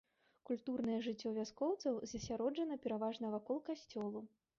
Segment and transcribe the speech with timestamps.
[0.49, 4.25] Культурнае жыццё вяскоўцаў засяроджана пераважна вакол касцёлу.